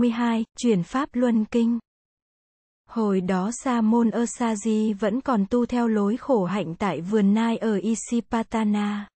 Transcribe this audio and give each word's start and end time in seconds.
22, 0.00 0.44
chuyển 0.58 0.82
Pháp 0.82 1.08
Luân 1.12 1.44
Kinh. 1.44 1.78
Hồi 2.88 3.20
đó 3.20 3.50
Sa 3.52 3.80
môn 3.80 4.10
Asaji 4.10 4.94
vẫn 4.98 5.20
còn 5.20 5.46
tu 5.50 5.66
theo 5.66 5.88
lối 5.88 6.16
khổ 6.16 6.44
hạnh 6.44 6.74
tại 6.74 7.00
vườn 7.00 7.34
nai 7.34 7.56
ở 7.56 7.76
Isipatana. 7.76 9.08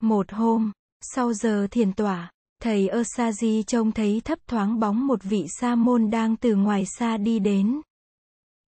Một 0.00 0.32
hôm, 0.32 0.72
sau 1.00 1.32
giờ 1.32 1.66
thiền 1.70 1.92
tỏa, 1.92 2.30
thầy 2.62 2.88
Asaji 2.88 3.62
trông 3.62 3.92
thấy 3.92 4.20
thấp 4.24 4.38
thoáng 4.46 4.80
bóng 4.80 5.06
một 5.06 5.22
vị 5.22 5.46
sa 5.60 5.74
môn 5.74 6.10
đang 6.10 6.36
từ 6.36 6.54
ngoài 6.54 6.84
xa 6.98 7.16
đi 7.16 7.38
đến. 7.38 7.80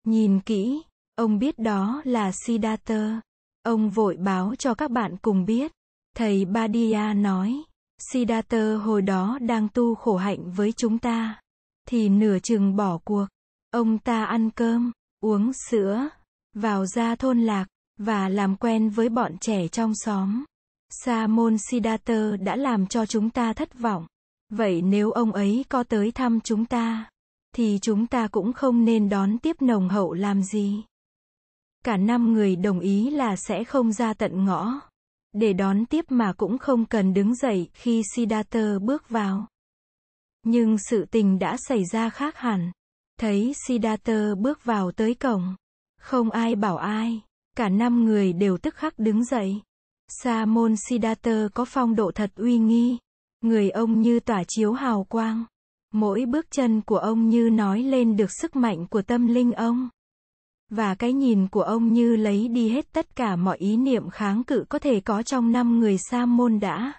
Nhìn 0.06 0.40
kỹ, 0.40 0.82
ông 1.14 1.38
biết 1.38 1.58
đó 1.58 2.02
là 2.04 2.32
Siddhartha. 2.32 3.20
Ông 3.62 3.90
vội 3.90 4.16
báo 4.16 4.54
cho 4.58 4.74
các 4.74 4.90
bạn 4.90 5.16
cùng 5.22 5.44
biết. 5.44 5.72
Thầy 6.16 6.44
Badia 6.44 7.14
nói, 7.16 7.62
Siddhartha 8.00 8.74
hồi 8.74 9.02
đó 9.02 9.38
đang 9.40 9.68
tu 9.68 9.94
khổ 9.94 10.16
hạnh 10.16 10.52
với 10.52 10.72
chúng 10.72 10.98
ta. 10.98 11.40
Thì 11.88 12.08
nửa 12.08 12.38
chừng 12.38 12.76
bỏ 12.76 12.98
cuộc. 13.04 13.26
Ông 13.70 13.98
ta 13.98 14.24
ăn 14.24 14.50
cơm, 14.50 14.92
uống 15.20 15.52
sữa, 15.52 16.08
vào 16.54 16.86
ra 16.86 17.16
thôn 17.16 17.40
lạc, 17.40 17.66
và 17.98 18.28
làm 18.28 18.56
quen 18.56 18.90
với 18.90 19.08
bọn 19.08 19.38
trẻ 19.40 19.68
trong 19.68 19.92
xóm. 19.94 20.44
Sa 20.90 21.26
môn 21.26 21.56
Siddhartha 21.58 22.36
đã 22.40 22.56
làm 22.56 22.86
cho 22.86 23.06
chúng 23.06 23.30
ta 23.30 23.52
thất 23.52 23.78
vọng. 23.78 24.06
Vậy 24.48 24.82
nếu 24.82 25.10
ông 25.10 25.32
ấy 25.32 25.64
có 25.68 25.82
tới 25.82 26.12
thăm 26.12 26.40
chúng 26.40 26.64
ta, 26.64 27.10
thì 27.54 27.78
chúng 27.82 28.06
ta 28.06 28.28
cũng 28.28 28.52
không 28.52 28.84
nên 28.84 29.08
đón 29.08 29.38
tiếp 29.38 29.62
nồng 29.62 29.88
hậu 29.88 30.12
làm 30.12 30.42
gì. 30.42 30.84
Cả 31.84 31.96
năm 31.96 32.32
người 32.32 32.56
đồng 32.56 32.80
ý 32.80 33.10
là 33.10 33.36
sẽ 33.36 33.64
không 33.64 33.92
ra 33.92 34.14
tận 34.14 34.44
ngõ. 34.44 34.80
Để 35.32 35.52
đón 35.52 35.86
tiếp 35.86 36.04
mà 36.08 36.32
cũng 36.32 36.58
không 36.58 36.86
cần 36.86 37.14
đứng 37.14 37.34
dậy 37.34 37.68
khi 37.74 38.02
Siddhartha 38.14 38.78
bước 38.82 39.08
vào. 39.08 39.46
Nhưng 40.42 40.78
sự 40.78 41.04
tình 41.10 41.38
đã 41.38 41.56
xảy 41.68 41.84
ra 41.84 42.10
khác 42.10 42.36
hẳn. 42.36 42.72
Thấy 43.20 43.52
Siddhartha 43.66 44.34
bước 44.38 44.64
vào 44.64 44.92
tới 44.92 45.14
cổng. 45.14 45.54
Không 46.00 46.30
ai 46.30 46.54
bảo 46.54 46.76
ai. 46.76 47.20
Cả 47.56 47.68
năm 47.68 48.04
người 48.04 48.32
đều 48.32 48.58
tức 48.58 48.74
khắc 48.74 48.98
đứng 48.98 49.24
dậy. 49.24 49.60
Sa 50.08 50.44
môn 50.44 50.74
Siddhartha 50.76 51.48
có 51.54 51.64
phong 51.64 51.94
độ 51.94 52.10
thật 52.14 52.30
uy 52.36 52.58
nghi. 52.58 52.98
Người 53.40 53.70
ông 53.70 54.00
như 54.00 54.20
tỏa 54.20 54.44
chiếu 54.48 54.72
hào 54.72 55.04
quang. 55.04 55.44
Mỗi 55.92 56.24
bước 56.26 56.46
chân 56.50 56.80
của 56.80 56.98
ông 56.98 57.28
như 57.28 57.50
nói 57.50 57.82
lên 57.82 58.16
được 58.16 58.30
sức 58.32 58.56
mạnh 58.56 58.86
của 58.86 59.02
tâm 59.02 59.26
linh 59.26 59.52
ông. 59.52 59.88
Và 60.70 60.94
cái 60.94 61.12
nhìn 61.12 61.48
của 61.48 61.62
ông 61.62 61.92
như 61.92 62.16
lấy 62.16 62.48
đi 62.48 62.68
hết 62.68 62.92
tất 62.92 63.16
cả 63.16 63.36
mọi 63.36 63.58
ý 63.58 63.76
niệm 63.76 64.10
kháng 64.10 64.44
cự 64.44 64.64
có 64.68 64.78
thể 64.78 65.00
có 65.00 65.22
trong 65.22 65.52
năm 65.52 65.80
người 65.80 65.98
sa 65.98 66.26
môn 66.26 66.60
đã. 66.60 66.92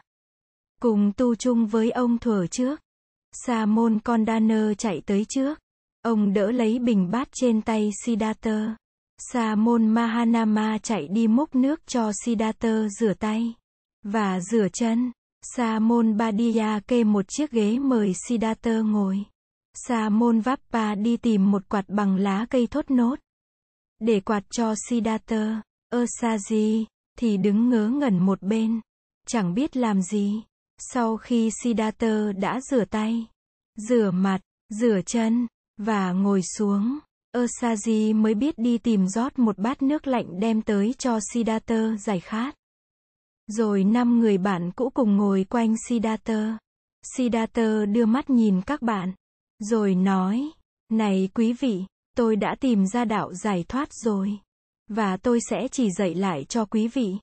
Cùng 0.81 1.11
tu 1.17 1.36
chung 1.36 1.67
với 1.67 1.91
ông 1.91 2.17
thuở 2.17 2.47
trước. 2.47 2.80
Sa 3.45 3.66
môn 3.66 4.00
Kondaner 4.00 4.72
chạy 4.78 5.02
tới 5.05 5.25
trước. 5.30 5.59
Ông 6.02 6.33
đỡ 6.33 6.52
lấy 6.52 6.80
bình 6.80 7.11
bát 7.11 7.28
trên 7.31 7.61
tay 7.61 7.89
Siddhartha. 8.05 8.75
Sa 9.17 9.55
môn 9.55 9.88
Mahanama 9.88 10.78
chạy 10.78 11.08
đi 11.08 11.28
múc 11.28 11.56
nước 11.56 11.88
cho 11.88 12.11
Siddhartha 12.25 12.88
rửa 13.00 13.13
tay. 13.13 13.53
Và 14.03 14.39
rửa 14.39 14.67
chân. 14.73 15.11
Sa 15.56 15.80
môn 15.80 16.17
Badiya 16.17 16.80
kê 16.88 17.03
một 17.03 17.25
chiếc 17.28 17.52
ghế 17.52 17.80
mời 17.80 18.13
Siddhartha 18.28 18.80
ngồi. 18.80 19.23
Sa 19.73 20.09
môn 20.09 20.39
Vappa 20.39 20.95
đi 20.95 21.17
tìm 21.17 21.52
một 21.52 21.69
quạt 21.69 21.89
bằng 21.89 22.16
lá 22.16 22.45
cây 22.50 22.67
thốt 22.67 22.91
nốt. 22.91 23.19
Để 24.02 24.19
quạt 24.19 24.44
cho 24.52 24.73
Siddhartha, 24.89 25.61
Asaji, 25.94 26.85
thì 27.17 27.38
đứng 27.38 27.69
ngớ 27.69 27.89
ngẩn 27.89 28.19
một 28.19 28.41
bên. 28.41 28.81
Chẳng 29.27 29.53
biết 29.53 29.77
làm 29.77 30.02
gì. 30.02 30.44
Sau 30.77 31.17
khi 31.17 31.49
Siddhartha 31.63 32.31
đã 32.31 32.59
rửa 32.61 32.85
tay, 32.85 33.25
rửa 33.75 34.11
mặt, 34.11 34.39
rửa 34.69 34.99
chân, 35.05 35.47
và 35.77 36.11
ngồi 36.11 36.41
xuống, 36.41 36.99
Asaji 37.35 38.16
mới 38.16 38.33
biết 38.33 38.57
đi 38.57 38.77
tìm 38.77 39.07
rót 39.07 39.39
một 39.39 39.57
bát 39.57 39.81
nước 39.81 40.07
lạnh 40.07 40.39
đem 40.39 40.61
tới 40.61 40.94
cho 40.97 41.19
Siddhartha 41.33 41.97
giải 41.97 42.19
khát. 42.19 42.56
Rồi 43.47 43.84
năm 43.84 44.19
người 44.19 44.38
bạn 44.38 44.72
cũ 44.72 44.90
cùng 44.94 45.17
ngồi 45.17 45.45
quanh 45.50 45.75
Siddhartha. 45.88 46.57
Siddhartha 47.17 47.85
đưa 47.85 48.06
mắt 48.06 48.29
nhìn 48.29 48.61
các 48.61 48.81
bạn. 48.81 49.13
Rồi 49.59 49.95
nói, 49.95 50.51
này 50.90 51.29
quý 51.34 51.53
vị, 51.53 51.84
tôi 52.17 52.35
đã 52.35 52.55
tìm 52.59 52.85
ra 52.85 53.05
đạo 53.05 53.33
giải 53.33 53.66
thoát 53.69 53.94
rồi. 53.94 54.39
Và 54.88 55.17
tôi 55.17 55.39
sẽ 55.49 55.67
chỉ 55.67 55.91
dạy 55.91 56.16
lại 56.16 56.44
cho 56.44 56.66
quý 56.66 56.88
vị. 56.88 57.16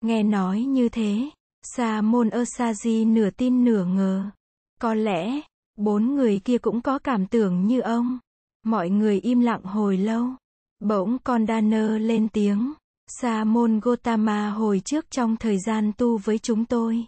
Nghe 0.00 0.22
nói 0.22 0.62
như 0.62 0.88
thế, 0.88 1.30
Sa 1.62 2.00
môn 2.00 2.28
Asaji 2.28 3.12
nửa 3.12 3.30
tin 3.30 3.64
nửa 3.64 3.84
ngờ. 3.84 4.30
Có 4.80 4.94
lẽ, 4.94 5.40
bốn 5.76 6.14
người 6.14 6.40
kia 6.44 6.58
cũng 6.58 6.80
có 6.80 6.98
cảm 6.98 7.26
tưởng 7.26 7.66
như 7.66 7.80
ông. 7.80 8.18
Mọi 8.62 8.90
người 8.90 9.20
im 9.20 9.40
lặng 9.40 9.62
hồi 9.62 9.96
lâu. 9.96 10.26
Bỗng 10.80 11.18
con 11.24 11.46
Daner 11.46 11.90
lên 12.00 12.28
tiếng. 12.28 12.72
Sa 13.06 13.44
môn 13.44 13.80
Gotama 13.80 14.50
hồi 14.50 14.80
trước 14.84 15.10
trong 15.10 15.36
thời 15.36 15.58
gian 15.66 15.92
tu 15.98 16.18
với 16.18 16.38
chúng 16.38 16.64
tôi. 16.64 17.06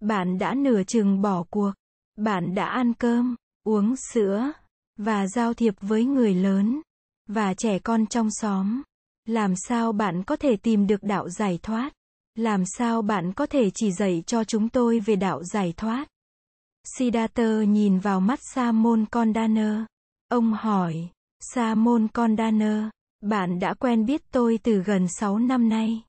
Bạn 0.00 0.38
đã 0.38 0.54
nửa 0.54 0.82
chừng 0.82 1.22
bỏ 1.22 1.44
cuộc. 1.50 1.72
Bạn 2.16 2.54
đã 2.54 2.66
ăn 2.66 2.94
cơm, 2.94 3.36
uống 3.64 3.94
sữa, 3.96 4.52
và 4.96 5.26
giao 5.26 5.54
thiệp 5.54 5.74
với 5.80 6.04
người 6.04 6.34
lớn, 6.34 6.80
và 7.28 7.54
trẻ 7.54 7.78
con 7.78 8.06
trong 8.06 8.28
xóm. 8.30 8.82
Làm 9.26 9.54
sao 9.56 9.92
bạn 9.92 10.22
có 10.22 10.36
thể 10.36 10.56
tìm 10.56 10.86
được 10.86 11.02
đạo 11.02 11.28
giải 11.28 11.58
thoát? 11.62 11.92
Làm 12.34 12.64
sao 12.64 13.02
bạn 13.02 13.32
có 13.32 13.46
thể 13.46 13.70
chỉ 13.70 13.92
dạy 13.92 14.22
cho 14.26 14.44
chúng 14.44 14.68
tôi 14.68 15.00
về 15.00 15.16
đạo 15.16 15.44
giải 15.44 15.74
thoát? 15.76 16.08
Siddhartha 16.98 17.64
nhìn 17.64 17.98
vào 17.98 18.20
mắt 18.20 18.38
Sa 18.54 18.72
môn 18.72 19.04
Kondana. 19.06 19.86
Ông 20.28 20.52
hỏi, 20.52 21.08
Sa 21.40 21.74
môn 21.74 22.08
Kondana, 22.08 22.90
bạn 23.20 23.58
đã 23.58 23.74
quen 23.74 24.06
biết 24.06 24.22
tôi 24.30 24.58
từ 24.62 24.82
gần 24.82 25.06
6 25.08 25.38
năm 25.38 25.68
nay. 25.68 26.02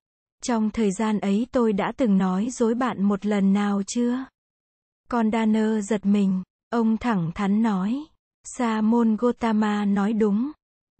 Trong 0.43 0.69
thời 0.69 0.91
gian 0.91 1.19
ấy 1.19 1.47
tôi 1.51 1.73
đã 1.73 1.91
từng 1.97 2.17
nói 2.17 2.47
dối 2.51 2.75
bạn 2.75 3.03
một 3.03 3.25
lần 3.25 3.53
nào 3.53 3.81
chưa? 3.87 4.25
Kondana 5.09 5.81
giật 5.81 6.05
mình, 6.05 6.43
ông 6.69 6.97
thẳng 6.97 7.31
thắn 7.35 7.61
nói. 7.61 8.05
Sa 8.45 8.81
môn 8.81 9.15
Gotama 9.15 9.85
nói 9.85 10.13
đúng. 10.13 10.51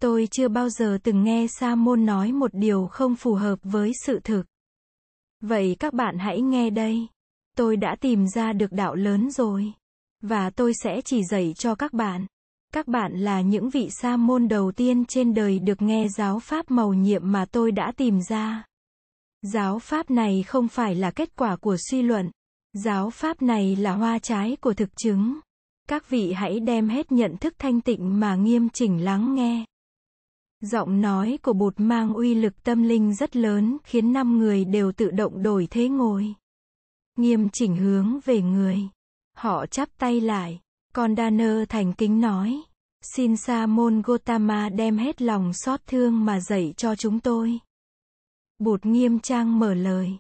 Tôi 0.02 0.28
chưa 0.32 0.48
bao 0.48 0.70
giờ 0.70 0.98
từng 1.04 1.24
nghe 1.24 1.48
Sa 1.48 1.76
môn 1.76 2.06
nói 2.06 2.32
một 2.32 2.52
điều 2.54 2.88
không 2.88 3.16
phù 3.16 3.34
hợp 3.34 3.60
với 3.64 3.92
sự 4.06 4.20
thực. 4.24 4.44
Vậy 5.42 5.76
các 5.80 5.94
bạn 5.94 6.18
hãy 6.18 6.42
nghe 6.42 6.70
đây. 6.70 7.08
Tôi 7.58 7.78
đã 7.78 7.96
tìm 8.02 8.28
ra 8.28 8.54
được 8.54 8.72
đạo 8.72 8.96
lớn 8.96 9.32
rồi. 9.32 9.74
Và 10.22 10.50
tôi 10.50 10.74
sẽ 10.84 11.02
chỉ 11.06 11.24
dạy 11.24 11.54
cho 11.58 11.76
các 11.76 11.94
bạn. 11.94 12.26
Các 12.74 12.88
bạn 12.88 13.14
là 13.14 13.42
những 13.42 13.70
vị 13.70 13.90
sa 14.02 14.18
môn 14.18 14.48
đầu 14.48 14.72
tiên 14.72 15.06
trên 15.06 15.34
đời 15.34 15.60
được 15.60 15.82
nghe 15.82 16.08
giáo 16.18 16.40
pháp 16.40 16.72
màu 16.72 16.94
nhiệm 16.94 17.32
mà 17.32 17.46
tôi 17.46 17.72
đã 17.72 17.92
tìm 17.98 18.22
ra. 18.22 18.66
Giáo 19.42 19.80
pháp 19.80 20.10
này 20.10 20.44
không 20.44 20.68
phải 20.68 20.96
là 20.96 21.12
kết 21.12 21.36
quả 21.36 21.56
của 21.56 21.78
suy 21.90 22.02
luận. 22.02 22.32
Giáo 22.74 23.10
pháp 23.10 23.42
này 23.42 23.76
là 23.76 23.92
hoa 23.92 24.20
trái 24.20 24.58
của 24.62 24.74
thực 24.74 24.90
chứng. 24.96 25.40
Các 25.90 26.10
vị 26.10 26.34
hãy 26.34 26.60
đem 26.60 26.90
hết 26.90 27.12
nhận 27.12 27.38
thức 27.38 27.54
thanh 27.60 27.82
tịnh 27.82 28.20
mà 28.20 28.36
nghiêm 28.36 28.70
chỉnh 28.70 29.04
lắng 29.04 29.36
nghe. 29.36 29.66
Giọng 30.62 31.02
nói 31.02 31.40
của 31.42 31.54
bụt 31.54 31.74
mang 31.78 32.14
uy 32.14 32.36
lực 32.36 32.64
tâm 32.64 32.84
linh 32.84 33.16
rất 33.16 33.36
lớn, 33.36 33.78
khiến 33.84 34.14
năm 34.14 34.40
người 34.40 34.66
đều 34.66 34.92
tự 34.92 35.12
động 35.12 35.44
đổi 35.44 35.68
thế 35.72 35.90
ngồi. 35.90 36.34
Nghiêm 37.18 37.50
chỉnh 37.50 37.76
hướng 37.76 38.20
về 38.26 38.42
người. 38.42 38.80
Họ 39.38 39.66
chắp 39.66 39.90
tay 39.98 40.22
lại. 40.22 40.60
Con 40.94 41.16
nơ 41.34 41.66
thành 41.66 41.94
kính 41.94 42.22
nói. 42.22 42.62
Xin 43.02 43.38
Sa 43.38 43.66
môn 43.66 44.02
Gotama 44.02 44.70
đem 44.70 44.98
hết 44.98 45.22
lòng 45.22 45.54
xót 45.54 45.80
thương 45.88 46.26
mà 46.26 46.40
dạy 46.40 46.74
cho 46.78 46.96
chúng 46.96 47.20
tôi. 47.20 47.60
Bụt 48.60 48.86
nghiêm 48.86 49.20
trang 49.20 49.60
mở 49.60 49.74
lời. 49.74 50.18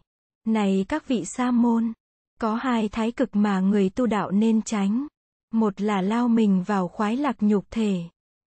Này 0.48 0.86
các 0.88 1.08
vị 1.08 1.26
Sa 1.26 1.52
môn, 1.52 1.94
có 2.40 2.56
hai 2.56 2.90
thái 2.90 3.12
cực 3.12 3.36
mà 3.36 3.60
người 3.60 3.90
tu 3.90 4.06
đạo 4.06 4.32
nên 4.32 4.62
tránh. 4.62 5.08
Một 5.56 5.82
là 5.82 6.02
lao 6.02 6.28
mình 6.28 6.64
vào 6.64 6.88
khoái 6.88 7.18
lạc 7.18 7.36
nhục 7.40 7.66
thể. 7.72 8.02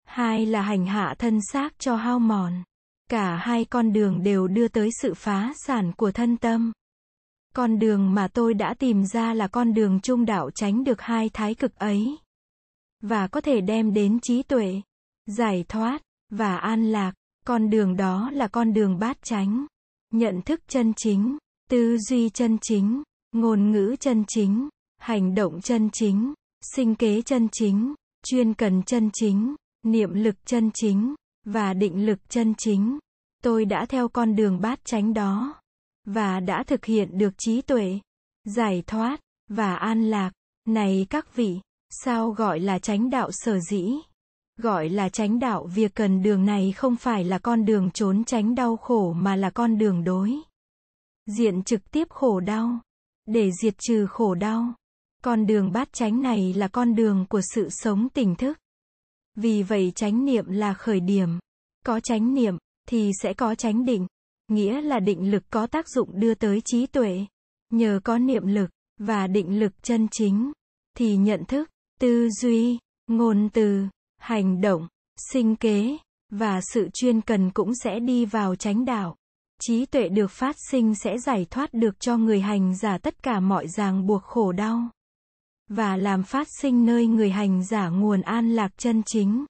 Hai 0.05 0.47
là 0.47 0.63
hành 0.63 0.87
hạ 0.87 1.15
thân 1.19 1.41
xác 1.53 1.79
cho 1.79 1.97
hao 1.97 2.19
mòn. 2.19 2.53
Cả 3.11 3.37
hai 3.37 3.65
con 3.65 3.93
đường 3.93 4.23
đều 4.23 4.47
đưa 4.49 4.69
tới 4.69 4.89
sự 5.03 5.15
phá 5.15 5.53
sản 5.67 5.93
của 5.97 6.13
thân 6.13 6.37
tâm. 6.37 6.73
Con 7.55 7.79
đường 7.79 8.15
mà 8.15 8.29
tôi 8.29 8.55
đã 8.55 8.75
tìm 8.79 9.05
ra 9.05 9.35
là 9.35 9.49
con 9.49 9.75
đường 9.75 10.01
trung 10.01 10.25
đạo 10.25 10.51
tránh 10.55 10.85
được 10.85 11.01
hai 11.01 11.31
thái 11.33 11.55
cực 11.55 11.75
ấy. 11.77 12.19
Và 13.03 13.27
có 13.27 13.41
thể 13.41 13.61
đem 13.61 13.93
đến 13.93 14.19
trí 14.21 14.43
tuệ, 14.43 14.81
giải 15.27 15.65
thoát, 15.69 16.03
và 16.31 16.57
an 16.57 16.93
lạc. 16.93 17.13
Con 17.45 17.71
đường 17.71 17.97
đó 17.97 18.31
là 18.33 18.49
con 18.49 18.73
đường 18.73 18.99
bát 18.99 19.23
chánh. 19.23 19.67
Nhận 20.13 20.43
thức 20.43 20.61
chân 20.69 20.93
chính, 20.97 21.39
tư 21.71 21.99
duy 21.99 22.29
chân 22.29 22.59
chính, 22.63 23.03
ngôn 23.33 23.71
ngữ 23.71 23.97
chân 24.01 24.25
chính, 24.29 24.69
hành 24.99 25.35
động 25.35 25.61
chân 25.61 25.91
chính, 25.93 26.35
sinh 26.75 26.95
kế 26.95 27.23
chân 27.23 27.49
chính, 27.53 27.95
chuyên 28.27 28.55
cần 28.55 28.83
chân 28.83 29.11
chính, 29.13 29.55
niệm 29.83 30.15
lực 30.15 30.37
chân 30.47 30.71
chính, 30.75 31.15
và 31.45 31.75
định 31.75 32.07
lực 32.07 32.19
chân 32.29 32.55
chính. 32.59 32.99
Tôi 33.43 33.65
đã 33.65 33.87
theo 33.87 34.09
con 34.09 34.37
đường 34.37 34.61
bát 34.61 34.85
chánh 34.85 35.15
đó, 35.15 35.61
và 36.05 36.41
đã 36.41 36.63
thực 36.67 36.85
hiện 36.85 37.19
được 37.19 37.35
trí 37.39 37.63
tuệ, 37.63 37.99
giải 38.45 38.83
thoát, 38.87 39.21
và 39.49 39.75
an 39.75 40.11
lạc. 40.11 40.33
Này 40.67 41.07
các 41.11 41.35
vị, 41.35 41.61
Sao 41.91 42.31
gọi 42.31 42.61
là 42.61 42.79
chánh 42.79 43.11
đạo 43.11 43.31
sở 43.33 43.59
dĩ? 43.61 43.93
Gọi 44.59 44.89
là 44.89 45.09
chánh 45.09 45.39
đạo 45.39 45.67
việc 45.75 45.95
cần 45.95 46.23
đường 46.23 46.45
này 46.45 46.73
không 46.73 46.97
phải 46.97 47.25
là 47.25 47.39
con 47.39 47.65
đường 47.65 47.91
trốn 47.91 48.25
tránh 48.25 48.55
đau 48.55 48.77
khổ 48.77 49.13
mà 49.13 49.37
là 49.37 49.51
con 49.51 49.79
đường 49.79 50.05
đối. 50.05 50.37
Diện 51.27 51.63
trực 51.63 51.91
tiếp 51.91 52.09
khổ 52.11 52.41
đau. 52.41 52.79
Để 53.27 53.51
diệt 53.63 53.75
trừ 53.79 54.07
khổ 54.07 54.35
đau. 54.35 54.75
Con 55.27 55.47
đường 55.47 55.73
bát 55.73 55.93
chánh 55.93 56.23
này 56.23 56.55
là 56.55 56.69
con 56.69 56.95
đường 56.95 57.27
của 57.29 57.41
sự 57.55 57.69
sống 57.71 58.09
tỉnh 58.15 58.35
thức. 58.35 58.59
Vì 59.35 59.63
vậy 59.63 59.93
chánh 59.95 60.25
niệm 60.25 60.45
là 60.49 60.75
khởi 60.75 61.01
điểm. 61.01 61.39
Có 61.87 62.01
chánh 62.01 62.35
niệm, 62.35 62.59
thì 62.89 63.11
sẽ 63.23 63.35
có 63.35 63.55
chánh 63.55 63.85
định. 63.85 64.07
Nghĩa 64.49 64.81
là 64.81 65.01
định 65.01 65.31
lực 65.31 65.43
có 65.51 65.67
tác 65.67 65.89
dụng 65.89 66.21
đưa 66.21 66.35
tới 66.35 66.61
trí 66.65 66.87
tuệ. 66.87 67.27
Nhờ 67.71 68.01
có 68.05 68.19
niệm 68.19 68.47
lực, 68.47 68.71
và 68.99 69.27
định 69.27 69.61
lực 69.61 69.73
chân 69.83 70.09
chính, 70.11 70.53
thì 70.97 71.17
nhận 71.17 71.45
thức, 71.45 71.71
tư 72.01 72.29
duy, 72.31 72.79
ngôn 73.07 73.49
từ, 73.53 73.85
hành 74.19 74.61
động, 74.61 74.89
sinh 75.31 75.57
kế, 75.57 75.97
và 76.31 76.61
sự 76.73 76.89
chuyên 76.95 77.21
cần 77.21 77.51
cũng 77.51 77.75
sẽ 77.75 78.01
đi 78.01 78.25
vào 78.25 78.55
chánh 78.55 78.85
đạo. 78.85 79.17
Trí 79.61 79.87
tuệ 79.87 80.09
được 80.09 80.31
phát 80.31 80.57
sinh 80.71 80.95
sẽ 80.95 81.19
giải 81.19 81.47
thoát 81.51 81.75
được 81.75 82.01
cho 82.01 82.17
người 82.17 82.41
hành 82.41 82.77
giả 82.77 82.99
tất 82.99 83.23
cả 83.23 83.41
mọi 83.41 83.69
ràng 83.69 84.07
buộc 84.07 84.23
khổ 84.23 84.53
đau. 84.53 84.89
Và 85.69 85.97
làm 85.97 86.23
phát 86.23 86.49
sinh 86.61 86.87
nơi 86.87 87.07
người 87.07 87.31
hành 87.31 87.65
giả 87.65 87.89
nguồn 87.89 88.21
an 88.21 88.51
lạc 88.51 88.73
chân 88.77 89.03
chính. 89.07 89.45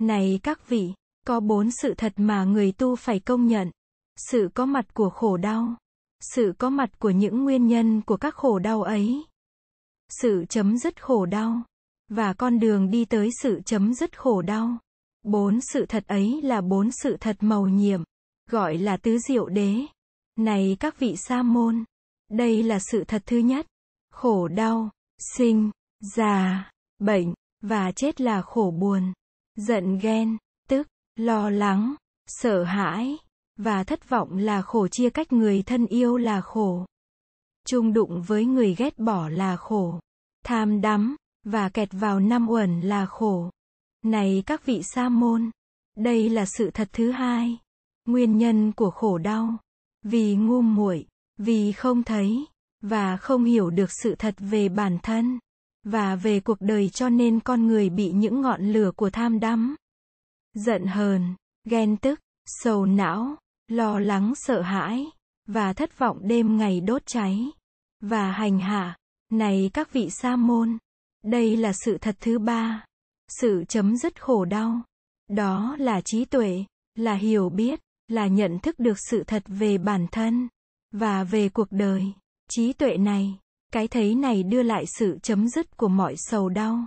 Này 0.00 0.40
các 0.42 0.68
vị, 0.68 0.92
có 1.26 1.40
bốn 1.40 1.70
sự 1.70 1.94
thật 1.94 2.12
mà 2.16 2.44
người 2.44 2.72
tu 2.72 2.96
phải 2.96 3.20
công 3.20 3.46
nhận. 3.46 3.70
Sự 4.16 4.48
có 4.54 4.66
mặt 4.66 4.94
của 4.94 5.10
khổ 5.10 5.36
đau. 5.36 5.76
Sự 6.20 6.52
có 6.58 6.70
mặt 6.70 6.98
của 6.98 7.10
những 7.10 7.44
nguyên 7.44 7.66
nhân 7.66 8.00
của 8.00 8.16
các 8.16 8.34
khổ 8.34 8.58
đau 8.58 8.82
ấy. 8.82 9.24
Sự 10.08 10.44
chấm 10.48 10.78
dứt 10.78 11.02
khổ 11.02 11.26
đau. 11.26 11.62
Và 12.08 12.32
con 12.32 12.58
đường 12.58 12.90
đi 12.90 13.04
tới 13.04 13.30
sự 13.42 13.60
chấm 13.66 13.94
dứt 13.94 14.18
khổ 14.18 14.42
đau. 14.42 14.78
Bốn 15.22 15.60
sự 15.60 15.86
thật 15.86 16.04
ấy 16.06 16.42
là 16.42 16.60
bốn 16.60 16.90
sự 16.90 17.16
thật 17.20 17.36
màu 17.40 17.66
nhiệm, 17.66 18.02
gọi 18.50 18.78
là 18.78 18.96
tứ 18.96 19.18
diệu 19.18 19.48
đế. 19.48 19.76
Này 20.36 20.76
các 20.80 20.98
vị 20.98 21.14
sa 21.16 21.42
môn, 21.42 21.84
đây 22.30 22.62
là 22.62 22.78
sự 22.78 23.04
thật 23.04 23.22
thứ 23.26 23.38
nhất. 23.38 23.66
Khổ 24.10 24.48
đau, 24.48 24.90
sinh, 25.36 25.70
già, 26.00 26.70
bệnh, 26.98 27.34
và 27.62 27.92
chết 27.92 28.20
là 28.20 28.42
khổ 28.42 28.74
buồn, 28.78 29.12
giận 29.56 29.98
ghen, 29.98 30.36
tức, 30.68 30.88
lo 31.16 31.50
lắng, 31.50 31.94
sợ 32.26 32.64
hãi, 32.64 33.16
và 33.56 33.84
thất 33.84 34.08
vọng 34.08 34.36
là 34.36 34.62
khổ 34.62 34.88
chia 34.88 35.10
cách 35.10 35.32
người 35.32 35.62
thân 35.62 35.86
yêu 35.86 36.16
là 36.16 36.40
khổ. 36.40 36.86
Chung 37.66 37.92
đụng 37.92 38.22
với 38.22 38.44
người 38.44 38.74
ghét 38.74 38.98
bỏ 38.98 39.28
là 39.28 39.56
khổ. 39.56 40.00
Tham 40.44 40.80
đắm, 40.80 41.16
và 41.44 41.68
kẹt 41.68 41.88
vào 41.92 42.20
năm 42.20 42.48
uẩn 42.48 42.80
là 42.80 43.06
khổ. 43.06 43.50
Này 44.02 44.42
các 44.46 44.66
vị 44.66 44.82
sa 44.82 45.08
môn, 45.08 45.50
đây 45.96 46.28
là 46.28 46.44
sự 46.46 46.70
thật 46.70 46.88
thứ 46.92 47.10
hai. 47.10 47.58
Nguyên 48.04 48.38
nhân 48.38 48.72
của 48.72 48.90
khổ 48.90 49.18
đau. 49.18 49.56
Vì 50.02 50.36
ngu 50.36 50.62
muội, 50.62 51.06
vì 51.38 51.72
không 51.72 52.02
thấy, 52.02 52.46
và 52.88 53.16
không 53.16 53.44
hiểu 53.44 53.70
được 53.70 53.90
sự 54.02 54.14
thật 54.14 54.34
về 54.38 54.68
bản 54.68 54.98
thân, 55.02 55.38
và 55.84 56.16
về 56.16 56.40
cuộc 56.40 56.60
đời 56.60 56.88
cho 56.88 57.08
nên 57.08 57.40
con 57.40 57.66
người 57.66 57.90
bị 57.90 58.12
những 58.12 58.40
ngọn 58.40 58.72
lửa 58.72 58.90
của 58.96 59.10
tham 59.10 59.40
đắm. 59.40 59.76
Giận 60.54 60.86
hờn, 60.86 61.34
ghen 61.64 61.96
tức, 61.96 62.20
sầu 62.46 62.86
não, 62.86 63.36
lo 63.68 63.98
lắng 63.98 64.32
sợ 64.36 64.62
hãi, 64.62 65.06
và 65.46 65.72
thất 65.72 65.98
vọng 65.98 66.18
đêm 66.22 66.56
ngày 66.56 66.80
đốt 66.80 67.02
cháy, 67.06 67.50
và 68.00 68.32
hành 68.32 68.58
hạ. 68.58 68.96
Này 69.30 69.70
các 69.74 69.92
vị 69.92 70.10
sa 70.10 70.36
môn, 70.36 70.78
đây 71.22 71.56
là 71.56 71.72
sự 71.72 71.98
thật 72.00 72.16
thứ 72.20 72.38
ba. 72.38 72.84
Sự 73.40 73.64
chấm 73.68 73.96
dứt 73.96 74.22
khổ 74.22 74.44
đau. 74.44 74.80
Đó 75.28 75.76
là 75.78 76.00
trí 76.00 76.24
tuệ, 76.24 76.64
là 76.94 77.14
hiểu 77.14 77.48
biết, 77.48 77.80
là 78.08 78.26
nhận 78.26 78.58
thức 78.58 78.78
được 78.78 78.96
sự 79.10 79.24
thật 79.26 79.42
về 79.46 79.78
bản 79.78 80.06
thân, 80.12 80.48
và 80.92 81.24
về 81.24 81.48
cuộc 81.48 81.68
đời. 81.70 82.12
Trí 82.50 82.72
tuệ 82.72 82.96
này, 82.96 83.38
cái 83.72 83.88
thấy 83.88 84.14
này 84.14 84.42
đưa 84.42 84.62
lại 84.62 84.84
sự 84.98 85.18
chấm 85.22 85.48
dứt 85.48 85.76
của 85.76 85.88
mọi 85.88 86.14
sầu 86.16 86.48
đau. 86.48 86.86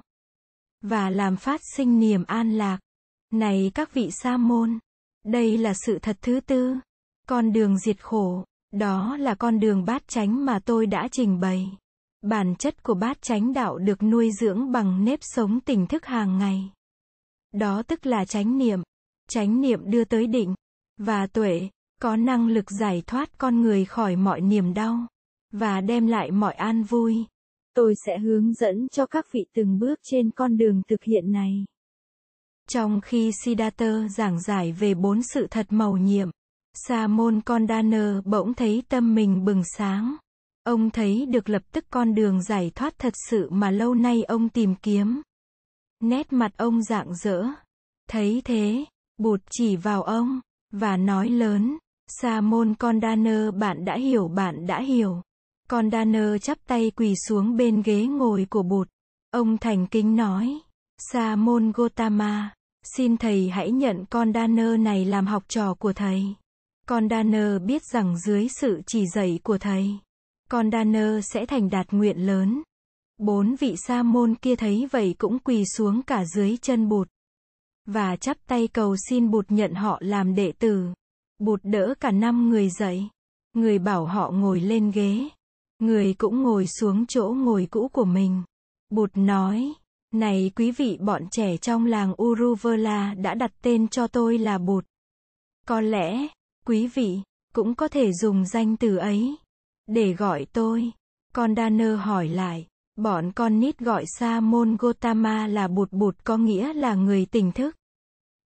Và 0.81 1.09
làm 1.09 1.35
phát 1.35 1.61
sinh 1.75 1.99
niềm 1.99 2.23
an 2.23 2.51
lạc. 2.51 2.79
Này 3.33 3.71
các 3.75 3.93
vị 3.93 4.09
sa 4.11 4.37
môn, 4.37 4.79
đây 5.25 5.57
là 5.57 5.73
sự 5.85 5.99
thật 5.99 6.17
thứ 6.21 6.39
tư. 6.39 6.75
Con 7.27 7.53
đường 7.53 7.79
diệt 7.79 8.03
khổ, 8.03 8.43
đó 8.71 9.17
là 9.17 9.35
con 9.35 9.59
đường 9.59 9.85
bát 9.85 10.07
chánh 10.07 10.45
mà 10.45 10.59
tôi 10.59 10.85
đã 10.85 11.07
trình 11.11 11.39
bày. 11.39 11.77
Bản 12.21 12.55
chất 12.55 12.83
của 12.83 12.93
bát 12.93 13.21
chánh 13.21 13.53
đạo 13.53 13.77
được 13.77 14.03
nuôi 14.03 14.31
dưỡng 14.31 14.71
bằng 14.71 15.05
nếp 15.05 15.19
sống 15.21 15.59
tỉnh 15.59 15.87
thức 15.87 16.05
hàng 16.05 16.37
ngày. 16.37 16.71
Đó 17.51 17.83
tức 17.83 18.05
là 18.05 18.25
chánh 18.25 18.57
niệm. 18.57 18.81
Chánh 19.29 19.61
niệm 19.61 19.91
đưa 19.91 20.03
tới 20.03 20.27
định 20.27 20.55
và 20.97 21.27
tuệ, 21.27 21.69
có 22.01 22.15
năng 22.15 22.47
lực 22.47 22.71
giải 22.71 23.03
thoát 23.07 23.37
con 23.37 23.61
người 23.61 23.85
khỏi 23.85 24.15
mọi 24.15 24.41
niềm 24.41 24.73
đau 24.73 25.07
và 25.51 25.81
đem 25.81 26.07
lại 26.07 26.31
mọi 26.31 26.53
an 26.53 26.83
vui. 26.83 27.25
Tôi 27.73 27.93
sẽ 28.05 28.17
hướng 28.19 28.53
dẫn 28.53 28.87
cho 28.91 29.05
các 29.05 29.31
vị 29.31 29.45
từng 29.53 29.79
bước 29.79 29.99
trên 30.03 30.31
con 30.31 30.57
đường 30.57 30.81
thực 30.87 31.03
hiện 31.03 31.31
này. 31.31 31.65
Trong 32.69 33.01
khi 33.01 33.31
Siddhartha 33.43 34.07
giảng 34.17 34.41
giải 34.41 34.71
về 34.71 34.93
bốn 34.93 35.21
sự 35.33 35.47
thật 35.49 35.65
màu 35.69 35.97
nhiệm, 35.97 36.29
Sa 36.73 37.07
môn 37.07 37.41
Kondana 37.41 38.21
bỗng 38.25 38.53
thấy 38.53 38.83
tâm 38.89 39.15
mình 39.15 39.45
bừng 39.45 39.61
sáng. 39.77 40.15
Ông 40.63 40.89
thấy 40.89 41.25
được 41.25 41.49
lập 41.49 41.61
tức 41.71 41.85
con 41.89 42.15
đường 42.15 42.43
giải 42.43 42.71
thoát 42.75 42.99
thật 42.99 43.13
sự 43.29 43.49
mà 43.49 43.71
lâu 43.71 43.95
nay 43.95 44.23
ông 44.23 44.49
tìm 44.49 44.75
kiếm. 44.75 45.21
Nét 45.99 46.33
mặt 46.33 46.51
ông 46.57 46.83
rạng 46.83 47.15
rỡ. 47.15 47.45
Thấy 48.09 48.41
thế, 48.45 48.85
bụt 49.17 49.41
chỉ 49.49 49.75
vào 49.75 50.03
ông, 50.03 50.41
và 50.71 50.97
nói 50.97 51.29
lớn, 51.29 51.77
Sa 52.07 52.41
môn 52.41 52.73
Kondana 52.75 53.51
bạn 53.51 53.85
đã 53.85 53.97
hiểu 53.97 54.27
bạn 54.27 54.67
đã 54.67 54.81
hiểu. 54.81 55.21
Kondana 55.69 56.37
chắp 56.37 56.57
tay 56.67 56.91
quỳ 56.95 57.13
xuống 57.27 57.57
bên 57.57 57.81
ghế 57.81 58.05
ngồi 58.05 58.47
của 58.49 58.63
bụt. 58.63 58.87
Ông 59.31 59.57
thành 59.57 59.87
kính 59.87 60.15
nói, 60.15 60.59
Sa 60.97 61.35
môn 61.35 61.71
Gotama, 61.71 62.53
xin 62.83 63.17
thầy 63.17 63.49
hãy 63.49 63.71
nhận 63.71 64.05
con 64.09 64.33
Kondana 64.33 64.77
này 64.77 65.05
làm 65.05 65.27
học 65.27 65.43
trò 65.47 65.73
của 65.73 65.93
thầy. 65.93 66.23
con 66.87 67.09
Kondana 67.09 67.59
biết 67.59 67.81
rằng 67.93 68.17
dưới 68.17 68.47
sự 68.61 68.81
chỉ 68.85 69.05
dạy 69.15 69.39
của 69.43 69.57
thầy, 69.57 69.97
con 70.49 70.71
Kondana 70.71 71.21
sẽ 71.21 71.45
thành 71.45 71.69
đạt 71.69 71.91
nguyện 71.91 72.17
lớn. 72.17 72.63
Bốn 73.17 73.55
vị 73.55 73.75
sa 73.87 74.03
môn 74.03 74.35
kia 74.35 74.55
thấy 74.55 74.87
vậy 74.91 75.15
cũng 75.17 75.39
quỳ 75.39 75.63
xuống 75.65 76.01
cả 76.01 76.25
dưới 76.25 76.57
chân 76.57 76.89
bụt. 76.89 77.07
Và 77.85 78.15
chắp 78.15 78.37
tay 78.47 78.67
cầu 78.67 78.95
xin 79.09 79.31
bụt 79.31 79.45
nhận 79.49 79.73
họ 79.73 79.97
làm 80.01 80.35
đệ 80.35 80.51
tử. 80.51 80.87
Bụt 81.39 81.59
đỡ 81.63 81.93
cả 81.99 82.11
năm 82.11 82.49
người 82.49 82.69
dậy. 82.69 83.07
Người 83.53 83.79
bảo 83.79 84.05
họ 84.05 84.31
ngồi 84.31 84.59
lên 84.59 84.91
ghế. 84.91 85.29
Người 85.79 86.13
cũng 86.13 86.43
ngồi 86.43 86.67
xuống 86.67 87.05
chỗ 87.05 87.33
ngồi 87.37 87.67
cũ 87.71 87.87
của 87.93 88.05
mình. 88.05 88.43
Bụt 88.89 89.11
nói, 89.15 89.73
này 90.13 90.51
quý 90.55 90.71
vị 90.71 90.97
bọn 91.01 91.23
trẻ 91.31 91.57
trong 91.57 91.85
làng 91.85 92.13
Uruvela 92.23 93.13
đã 93.13 93.33
đặt 93.33 93.51
tên 93.61 93.87
cho 93.87 94.07
tôi 94.07 94.37
là 94.37 94.57
Bụt. 94.57 94.85
Có 95.67 95.81
lẽ, 95.81 96.27
quý 96.65 96.87
vị, 96.87 97.21
cũng 97.53 97.75
có 97.75 97.87
thể 97.87 98.13
dùng 98.13 98.45
danh 98.45 98.77
từ 98.77 98.97
ấy. 98.97 99.35
Để 99.87 100.13
gọi 100.13 100.45
tôi. 100.53 100.91
Con 101.33 101.55
Danner 101.55 101.99
hỏi 101.99 102.27
lại. 102.27 102.67
Bọn 102.95 103.31
con 103.31 103.59
nít 103.59 103.79
gọi 103.79 104.03
Sa 104.07 104.39
môn 104.39 104.77
Gotama 104.79 105.47
là 105.47 105.67
bụt 105.67 105.91
bụt 105.91 106.15
có 106.23 106.37
nghĩa 106.37 106.73
là 106.73 106.95
người 106.95 107.25
tỉnh 107.25 107.51
thức. 107.51 107.75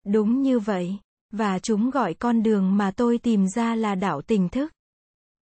Đúng 0.06 0.42
như 0.42 0.58
vậy. 0.58 0.96
Và 1.32 1.58
chúng 1.58 1.90
gọi 1.90 2.14
con 2.14 2.42
đường 2.42 2.76
mà 2.76 2.90
tôi 2.90 3.18
tìm 3.18 3.46
ra 3.48 3.74
là 3.74 3.94
đạo 3.94 4.22
tỉnh 4.22 4.48
thức. 4.48 4.72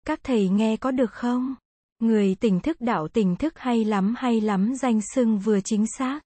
Các 0.06 0.20
thầy 0.24 0.50
nghe 0.50 0.78
có 0.78 0.92
được 0.92 1.12
không? 1.12 1.56
Người 2.04 2.36
tỉnh 2.36 2.60
thức 2.60 2.82
đạo 2.82 3.08
tỉnh 3.08 3.36
thức 3.36 3.60
hay 3.60 3.86
lắm 3.86 4.16
hay 4.18 4.42
lắm 4.42 4.76
danh 4.76 5.00
xưng 5.16 5.40
vừa 5.40 5.60
chính 5.62 5.86
xác. 5.98 6.20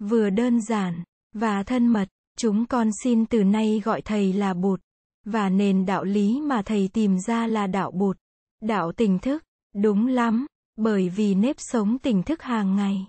Vừa 0.00 0.30
đơn 0.30 0.60
giản, 0.60 1.02
và 1.34 1.62
thân 1.62 1.86
mật. 1.86 2.08
Chúng 2.38 2.66
con 2.66 2.90
xin 3.04 3.26
từ 3.26 3.44
nay 3.44 3.80
gọi 3.84 4.02
thầy 4.02 4.32
là 4.32 4.54
bụt. 4.54 4.80
Và 5.24 5.48
nền 5.48 5.86
đạo 5.86 6.04
lý 6.04 6.40
mà 6.40 6.62
thầy 6.62 6.88
tìm 6.92 7.18
ra 7.18 7.46
là 7.46 7.66
đạo 7.66 7.90
bụt. 7.90 8.16
Đạo 8.60 8.92
tỉnh 8.92 9.18
thức, 9.18 9.44
đúng 9.74 10.06
lắm, 10.06 10.46
bởi 10.76 11.08
vì 11.08 11.34
nếp 11.34 11.56
sống 11.58 11.98
tỉnh 11.98 12.22
thức 12.22 12.42
hàng 12.42 12.76
ngày, 12.76 13.06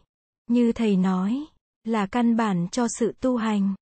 như 0.49 0.71
thầy 0.71 0.95
nói, 0.95 1.45
là 1.83 2.05
căn 2.05 2.37
bản 2.37 2.67
cho 2.71 2.87
sự 2.99 3.13
tu 3.21 3.37
hành. 3.37 3.75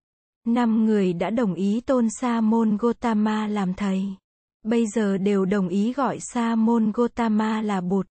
Năm 0.48 0.86
người 0.86 1.14
đã 1.14 1.30
đồng 1.30 1.54
ý 1.54 1.82
tôn 1.82 2.08
Sa 2.20 2.42
môn 2.42 2.78
Gotama 2.78 3.48
làm 3.48 3.74
thầy. 3.74 4.16
Bây 4.64 4.88
giờ 4.88 5.18
đều 5.18 5.46
đồng 5.46 5.68
ý 5.68 5.94
gọi 5.94 6.20
Sa 6.20 6.56
môn 6.56 6.92
Gotama 6.92 7.62
là 7.62 7.82
Bụt. 7.82 8.08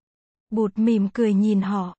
Bụt 0.50 0.78
mỉm 0.78 1.08
cười 1.14 1.34
nhìn 1.34 1.60
họ. 1.60 1.96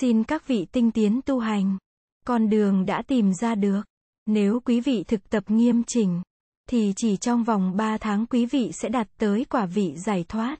Xin 0.00 0.24
các 0.24 0.46
vị 0.46 0.66
tinh 0.72 0.90
tiến 0.90 1.20
tu 1.26 1.38
hành. 1.38 1.78
Con 2.26 2.48
đường 2.50 2.86
đã 2.86 3.02
tìm 3.06 3.32
ra 3.34 3.54
được. 3.54 3.82
Nếu 4.26 4.60
quý 4.60 4.80
vị 4.80 5.04
thực 5.08 5.30
tập 5.30 5.44
nghiêm 5.46 5.84
chỉnh, 5.84 6.22
thì 6.68 6.92
chỉ 6.96 7.16
trong 7.16 7.44
vòng 7.44 7.76
3 7.76 7.98
tháng 7.98 8.26
quý 8.26 8.46
vị 8.46 8.70
sẽ 8.72 8.88
đạt 8.88 9.08
tới 9.18 9.44
quả 9.44 9.66
vị 9.66 9.94
giải 9.96 10.24
thoát. 10.28 10.58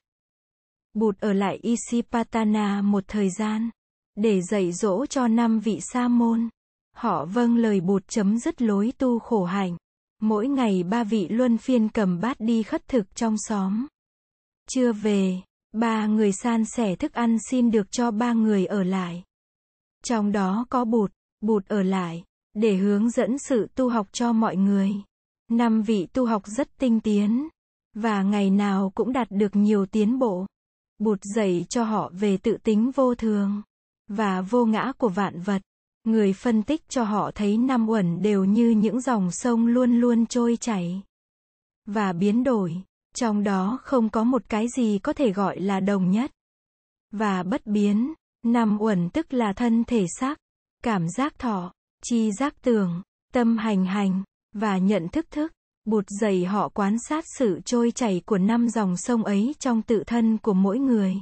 Bụt 0.95 1.19
ở 1.19 1.33
lại 1.33 1.59
Isipatana 1.63 2.83
một 2.83 3.05
thời 3.09 3.31
gian. 3.31 3.71
để 4.15 4.41
dạy 4.43 4.73
dỗ 4.73 5.07
cho 5.07 5.29
năm 5.29 5.61
vị 5.61 5.79
sa 5.93 6.09
môn. 6.09 6.49
Họ 6.97 7.25
vâng 7.25 7.57
lời 7.57 7.81
bụt 7.81 8.09
chấm 8.09 8.39
dứt 8.39 8.63
lối 8.63 8.93
tu 8.99 9.19
khổ 9.19 9.45
hạnh. 9.45 9.77
Mỗi 10.21 10.49
ngày 10.49 10.83
ba 10.83 11.05
vị 11.05 11.29
luân 11.29 11.59
phiên 11.59 11.89
cầm 11.89 12.21
bát 12.21 12.41
đi 12.41 12.63
khất 12.63 12.89
thực 12.89 13.15
trong 13.15 13.35
xóm. 13.39 13.87
Chưa 14.69 14.93
về, 14.93 15.41
ba 15.73 16.07
người 16.07 16.33
san 16.33 16.65
sẻ 16.65 16.97
thức 16.97 17.13
ăn 17.13 17.37
xin 17.51 17.71
được 17.71 17.91
cho 17.91 18.11
ba 18.11 18.33
người 18.33 18.67
ở 18.67 18.83
lại. 18.83 19.25
Trong 20.05 20.33
đó 20.33 20.67
có 20.71 20.85
bụt, 20.85 21.13
bụt 21.41 21.67
ở 21.67 21.83
lại, 21.83 22.25
để 22.55 22.77
hướng 22.77 23.11
dẫn 23.11 23.39
sự 23.39 23.69
tu 23.75 23.89
học 23.89 24.09
cho 24.13 24.33
mọi 24.33 24.57
người. 24.57 24.93
Năm 25.49 25.83
vị 25.83 26.07
tu 26.13 26.27
học 26.27 26.43
rất 26.47 26.79
tinh 26.79 27.01
tiến, 27.01 27.49
và 27.95 28.23
ngày 28.23 28.51
nào 28.51 28.93
cũng 28.95 29.13
đạt 29.13 29.31
được 29.31 29.57
nhiều 29.57 29.87
tiến 29.87 30.19
bộ. 30.19 30.47
Bụt 30.99 31.19
dạy 31.35 31.67
cho 31.69 31.85
họ 31.85 32.11
về 32.15 32.37
tự 32.37 32.57
tính 32.63 32.91
vô 32.91 33.15
thường, 33.15 33.63
và 34.09 34.41
vô 34.41 34.65
ngã 34.65 34.93
của 34.99 35.09
vạn 35.09 35.41
vật. 35.41 35.63
Người 36.05 36.33
phân 36.33 36.63
tích 36.63 36.89
cho 36.89 37.05
họ 37.05 37.31
thấy 37.35 37.59
năm 37.59 37.89
uẩn 37.89 38.23
đều 38.23 38.45
như 38.45 38.71
những 38.71 39.01
dòng 39.01 39.31
sông 39.31 39.67
luôn 39.67 40.01
luôn 40.01 40.27
trôi 40.27 40.57
chảy 40.57 41.03
và 41.87 42.13
biến 42.13 42.45
đổi, 42.45 42.83
trong 43.15 43.45
đó 43.45 43.79
không 43.83 44.09
có 44.09 44.25
một 44.25 44.43
cái 44.49 44.67
gì 44.77 44.99
có 44.99 45.13
thể 45.13 45.33
gọi 45.33 45.61
là 45.61 45.81
đồng 45.81 46.11
nhất 46.11 46.31
và 47.13 47.43
bất 47.43 47.67
biến. 47.67 48.15
Năm 48.45 48.79
uẩn 48.81 49.11
tức 49.11 49.33
là 49.33 49.53
thân 49.53 49.85
thể 49.85 50.07
xác, 50.21 50.39
cảm 50.83 51.09
giác 51.09 51.39
thọ, 51.39 51.73
chi 52.03 52.33
giác 52.33 52.55
tưởng, 52.63 53.03
tâm 53.33 53.59
hành 53.59 53.85
hành 53.85 54.23
và 54.53 54.79
nhận 54.79 55.09
thức 55.09 55.31
thức. 55.31 55.53
Bụt 55.85 56.05
dạy 56.21 56.45
họ 56.45 56.69
quan 56.69 56.97
sát 57.09 57.25
sự 57.39 57.61
trôi 57.65 57.91
chảy 57.91 58.23
của 58.27 58.39
năm 58.39 58.69
dòng 58.69 58.97
sông 58.97 59.25
ấy 59.25 59.55
trong 59.59 59.83
tự 59.83 60.03
thân 60.07 60.39
của 60.39 60.55
mỗi 60.55 60.79
người 60.79 61.17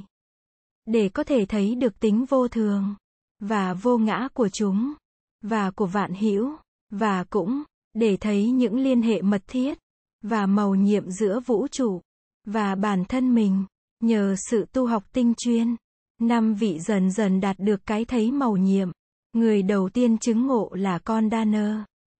để 0.85 1.09
có 1.09 1.23
thể 1.23 1.45
thấy 1.45 1.75
được 1.75 1.99
tính 1.99 2.25
vô 2.25 2.47
thường 2.47 2.95
và 3.39 3.73
vô 3.73 3.97
ngã 3.97 4.27
của 4.33 4.49
chúng, 4.49 4.93
và 5.41 5.71
của 5.71 5.85
vạn 5.85 6.13
hữu, 6.13 6.55
và 6.91 7.23
cũng, 7.23 7.63
để 7.93 8.17
thấy 8.17 8.51
những 8.51 8.75
liên 8.75 9.01
hệ 9.01 9.21
mật 9.21 9.41
thiết, 9.47 9.77
và 10.21 10.45
màu 10.45 10.75
nhiệm 10.75 11.11
giữa 11.11 11.39
vũ 11.45 11.67
trụ, 11.67 12.01
và 12.45 12.75
bản 12.75 13.05
thân 13.05 13.35
mình, 13.35 13.65
nhờ 13.99 14.35
sự 14.49 14.65
tu 14.71 14.87
học 14.87 15.03
tinh 15.13 15.33
chuyên, 15.37 15.75
năm 16.21 16.53
vị 16.53 16.79
dần 16.79 17.11
dần 17.11 17.39
đạt 17.39 17.59
được 17.59 17.85
cái 17.85 18.05
thấy 18.05 18.31
màu 18.31 18.57
nhiệm. 18.57 18.91
Người 19.33 19.61
đầu 19.61 19.89
tiên 19.89 20.17
chứng 20.17 20.47
ngộ 20.47 20.69
là 20.73 20.99
con 20.99 21.29
Đa 21.29 21.45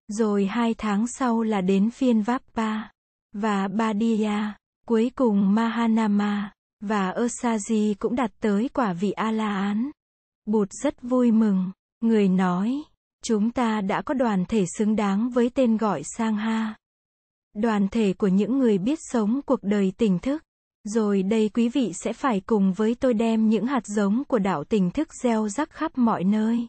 rồi 0.07 0.45
hai 0.45 0.73
tháng 0.73 1.07
sau 1.07 1.41
là 1.41 1.61
đến 1.61 1.91
phiên 1.91 2.21
Vappa, 2.21 2.89
và 3.33 3.67
Badiya, 3.67 4.57
cuối 4.87 5.11
cùng 5.15 5.53
Mahanama, 5.55 6.51
và 6.79 7.11
Osaji 7.11 7.95
cũng 7.99 8.15
đạt 8.15 8.31
tới 8.39 8.69
quả 8.73 8.93
vị 8.93 9.11
A-la-án. 9.11 9.91
Bụt 10.45 10.67
rất 10.83 11.01
vui 11.01 11.31
mừng. 11.31 11.71
Người 12.01 12.29
nói, 12.29 12.83
chúng 13.23 13.51
ta 13.51 13.81
đã 13.81 14.01
có 14.01 14.13
đoàn 14.13 14.45
thể 14.45 14.65
xứng 14.77 14.95
đáng 14.95 15.29
với 15.29 15.49
tên 15.49 15.77
gọi 15.77 16.01
Sang 16.17 16.35
Ha. 16.35 16.75
Đoàn 17.55 17.87
thể 17.87 18.13
của 18.13 18.27
những 18.27 18.59
người 18.59 18.77
biết 18.77 18.99
sống 19.01 19.41
cuộc 19.45 19.59
đời 19.63 19.93
tỉnh 19.97 20.19
thức. 20.19 20.43
Rồi 20.83 21.23
đây 21.23 21.49
quý 21.49 21.69
vị 21.69 21.91
sẽ 21.93 22.13
phải 22.13 22.41
cùng 22.45 22.73
với 22.73 22.95
tôi 22.95 23.13
đem 23.13 23.49
những 23.49 23.65
hạt 23.65 23.85
giống 23.85 24.23
của 24.27 24.39
đạo 24.39 24.63
tỉnh 24.63 24.91
thức 24.91 25.07
gieo 25.23 25.49
rắc 25.49 25.69
khắp 25.71 25.97
mọi 25.97 26.23
nơi. 26.23 26.67